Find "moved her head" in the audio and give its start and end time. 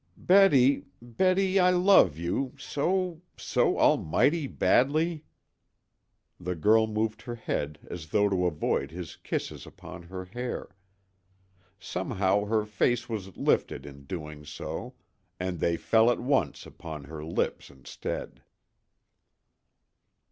6.87-7.77